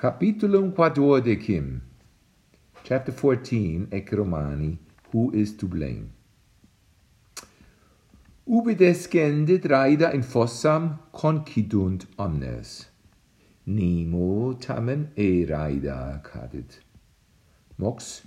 Capitulum 0.00 0.72
quadodecim. 0.72 1.78
Chapter 2.84 3.12
14, 3.12 3.88
Ec 3.92 4.10
Romani, 4.12 4.78
Who 5.12 5.30
is 5.32 5.54
to 5.58 5.66
blame? 5.66 6.14
Ubi 8.46 8.74
descendit 8.76 9.66
raida 9.68 10.14
in 10.14 10.22
fossam 10.22 11.00
concidunt 11.12 12.06
omnes. 12.18 12.86
Nemo 13.66 14.54
tamen 14.54 15.10
e 15.18 15.44
raida 15.44 16.22
cadit. 16.24 16.80
Mox 17.76 18.22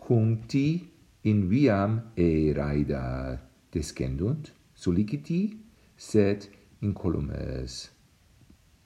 cuncti 0.00 0.88
in 1.24 1.46
viam 1.46 2.04
e 2.16 2.54
raida 2.54 3.38
descendunt, 3.70 4.52
soliciti, 4.74 5.58
sed 5.94 6.48
in 6.80 6.94
columes. 6.94 7.90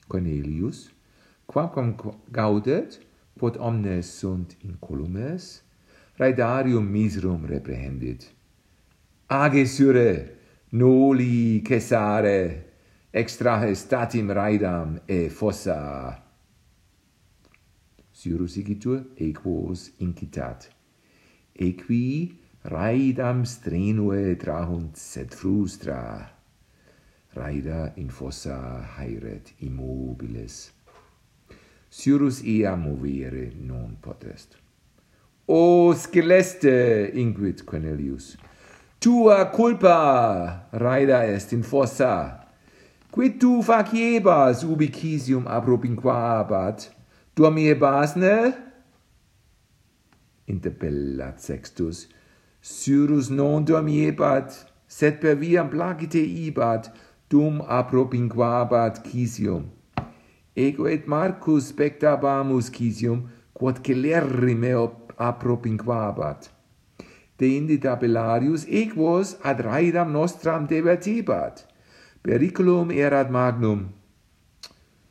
Cornelius, 0.08 0.88
quamquam 1.52 1.94
gaudet, 2.32 2.98
quod 3.38 3.56
omnes 3.56 4.06
sunt 4.18 4.56
incolumnes, 4.64 5.62
raedarium 6.18 6.86
miserum 6.88 7.46
reprehendit. 7.46 8.30
Age 9.28 9.66
sure, 9.66 10.36
noli 10.70 11.62
cesare, 11.62 12.64
extrahe 13.12 13.74
statim 13.74 14.30
raidam 14.30 15.00
e 15.06 15.28
fossa. 15.28 16.22
Syrus 18.12 18.56
igitur 18.56 19.04
equos 19.16 19.90
incitat. 19.98 20.68
Equi 21.58 22.38
raidam 22.64 23.44
strenue 23.44 24.36
trahunt 24.36 24.96
sed 24.96 25.34
frustra. 25.34 26.30
Raida 27.34 27.92
in 27.96 28.10
fossa 28.10 28.86
haeret 28.96 29.52
immobiles. 29.60 30.70
Syrus 31.92 32.40
ia 32.40 32.72
movere 32.74 33.52
non 33.60 33.98
potest. 34.00 34.56
O 35.46 35.92
sceleste, 35.92 37.10
inquit 37.12 37.66
Cornelius, 37.66 38.38
tua 38.98 39.44
culpa 39.52 40.68
raida 40.72 41.26
est 41.26 41.52
in 41.52 41.62
fossa, 41.62 42.48
quid 43.10 43.36
tu 43.38 43.60
faciebas 43.60 44.62
ubicisium 44.64 45.44
apropinquabat, 45.44 46.88
dormiebas 47.36 48.16
ne? 48.16 48.54
Interpellat 50.48 51.44
Sextus, 51.44 52.08
Syrus 52.62 53.28
non 53.28 53.68
dormiebat, 53.68 54.64
sed 54.88 55.20
per 55.20 55.36
viam 55.36 55.68
placite 55.68 56.24
ibat, 56.24 56.88
dum 57.28 57.60
apropinquabat 57.60 59.04
cisium. 59.04 59.68
Ego 60.54 60.86
et 60.86 61.06
Marcus 61.06 61.68
spectabamus 61.72 62.68
quisium, 62.70 63.28
quod 63.54 63.80
celerri 63.82 64.54
meo 64.54 65.08
apropinquabat. 65.16 66.50
De 67.38 67.48
indi 67.56 67.78
tabellarius 67.78 68.66
equos 68.68 69.36
ad 69.42 69.60
raidam 69.64 70.12
nostram 70.12 70.66
debatibat. 70.66 71.64
Periculum 72.22 72.90
erat 72.90 73.30
magnum. 73.30 73.88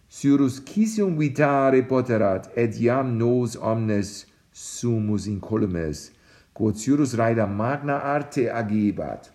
Surus 0.07 0.59
quisium 0.59 1.17
vitare 1.17 1.81
poterat, 1.87 2.51
et 2.55 2.77
iam 2.79 3.17
nos 3.17 3.55
omnes 3.55 4.25
sumus 4.51 5.25
incolumes, 5.27 6.11
quod 6.53 6.75
surus 6.75 7.15
raidam 7.15 7.55
magna 7.55 7.97
arte 8.15 8.45
agebat. 8.51 9.31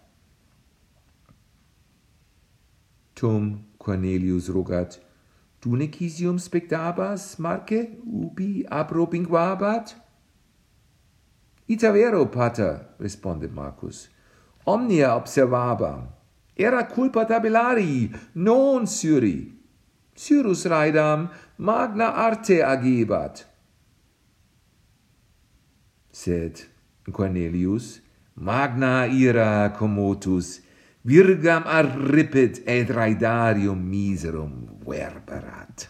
Tum 3.15 3.65
Cornelius 3.79 4.49
rogat, 4.49 5.01
Dunecisium 5.67 6.39
spectabas 6.39 7.39
marce 7.39 7.99
ubi 8.07 8.65
apropinguabat? 8.71 9.97
Ita 11.69 11.91
vero, 11.91 12.27
pater, 12.27 12.95
responde 13.01 13.49
Marcus. 13.49 14.09
Omnia 14.65 15.17
observabam. 15.17 16.07
Era 16.57 16.85
culpa 16.85 17.25
tabellari, 17.25 18.15
non 18.37 18.87
Syri. 18.87 19.53
Surus 20.15 20.67
raidam 20.67 21.31
magna 21.59 22.15
arte 22.15 22.63
agebat. 22.63 23.45
Sed 26.13 26.63
Cornelius 27.11 28.01
magna 28.37 29.07
ira 29.11 29.75
commotus 29.77 30.61
virgam 31.07 31.63
arripet 31.71 32.65
et 32.67 32.91
raidarium 32.91 33.79
miserum 33.79 34.81
verberat. 34.83 35.87